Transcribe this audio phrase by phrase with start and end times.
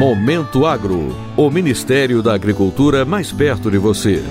[0.00, 4.24] Momento Agro, o Ministério da Agricultura mais perto de você.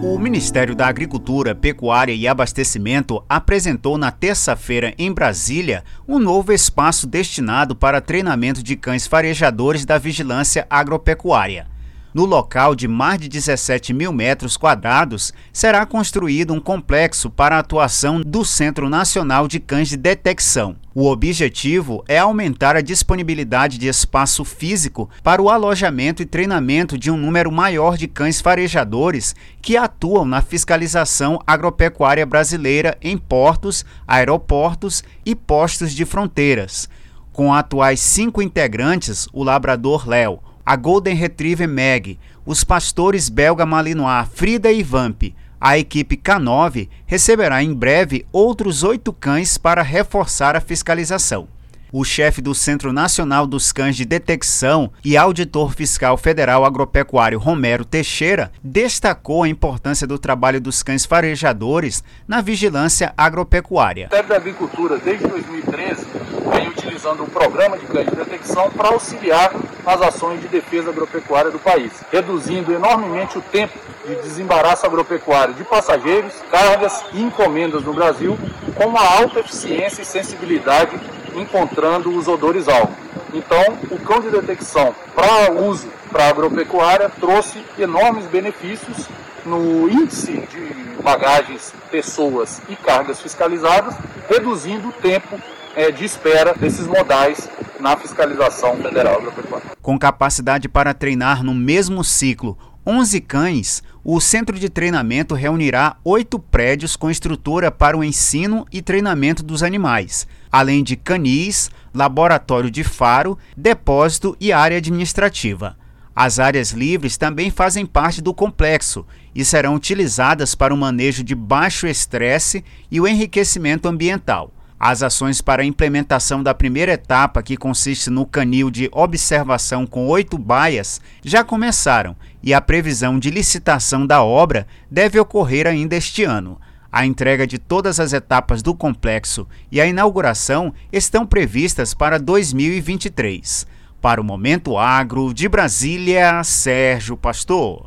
[0.00, 7.06] O Ministério da Agricultura, Pecuária e Abastecimento apresentou na terça-feira em Brasília um novo espaço
[7.06, 11.73] destinado para treinamento de cães farejadores da vigilância agropecuária.
[12.14, 17.58] No local de mais de 17 mil metros quadrados, será construído um complexo para a
[17.58, 20.76] atuação do Centro Nacional de Cães de Detecção.
[20.94, 27.10] O objetivo é aumentar a disponibilidade de espaço físico para o alojamento e treinamento de
[27.10, 35.02] um número maior de cães farejadores que atuam na fiscalização agropecuária brasileira em portos, aeroportos
[35.26, 36.88] e postos de fronteiras.
[37.32, 44.28] Com atuais cinco integrantes, o labrador Léo, a Golden Retriever Mag, os pastores belga Malinois
[44.32, 50.60] Frida e Vamp, a equipe K9 receberá em breve outros oito cães para reforçar a
[50.60, 51.48] fiscalização.
[51.96, 57.84] O chefe do Centro Nacional dos Cães de Detecção e auditor fiscal federal agropecuário Romero
[57.84, 64.08] Teixeira destacou a importância do trabalho dos cães farejadores na vigilância agropecuária.
[64.10, 66.04] O Ministério da Agricultura, desde 2013,
[66.52, 69.52] vem utilizando o programa de cães de detecção para auxiliar
[69.86, 75.64] as ações de defesa agropecuária do país, reduzindo enormemente o tempo de desembaraço agropecuário de
[75.64, 78.38] passageiros, cargas e encomendas no Brasil,
[78.74, 80.98] com uma alta eficiência e sensibilidade
[81.34, 82.94] encontrando os odores alvo.
[83.32, 89.08] Então, o cão de detecção para uso para agropecuária trouxe enormes benefícios
[89.44, 93.96] no índice de bagagens, pessoas e cargas fiscalizadas,
[94.28, 95.40] reduzindo o tempo
[95.74, 97.48] é, de espera desses modais
[97.80, 99.72] na fiscalização federal agropecuária.
[99.82, 102.56] Com capacidade para treinar no mesmo ciclo
[102.86, 108.82] 11 cães, o centro de treinamento reunirá oito prédios com estrutura para o ensino e
[108.82, 115.78] treinamento dos animais, além de canis, laboratório de faro, depósito e área administrativa.
[116.14, 121.34] As áreas livres também fazem parte do complexo e serão utilizadas para o manejo de
[121.34, 124.53] baixo estresse e o enriquecimento ambiental.
[124.78, 130.08] As ações para a implementação da primeira etapa, que consiste no canil de observação com
[130.08, 136.24] oito baias, já começaram e a previsão de licitação da obra deve ocorrer ainda este
[136.24, 136.60] ano.
[136.90, 143.66] A entrega de todas as etapas do complexo e a inauguração estão previstas para 2023.
[144.00, 147.84] Para o Momento Agro, de Brasília, Sérgio Pastor.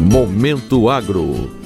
[0.00, 1.65] Momento Agro